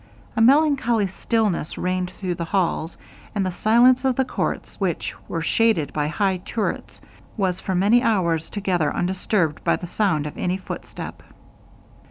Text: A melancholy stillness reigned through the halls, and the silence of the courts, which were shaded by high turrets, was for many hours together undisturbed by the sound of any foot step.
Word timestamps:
A 0.35 0.41
melancholy 0.41 1.05
stillness 1.05 1.77
reigned 1.77 2.09
through 2.09 2.33
the 2.33 2.45
halls, 2.45 2.97
and 3.35 3.45
the 3.45 3.51
silence 3.51 4.03
of 4.03 4.15
the 4.15 4.25
courts, 4.25 4.79
which 4.81 5.13
were 5.27 5.43
shaded 5.43 5.93
by 5.93 6.07
high 6.07 6.37
turrets, 6.37 6.99
was 7.37 7.59
for 7.59 7.75
many 7.75 8.01
hours 8.01 8.49
together 8.49 8.91
undisturbed 8.91 9.63
by 9.63 9.75
the 9.75 9.85
sound 9.85 10.25
of 10.25 10.35
any 10.39 10.57
foot 10.57 10.87
step. 10.87 11.21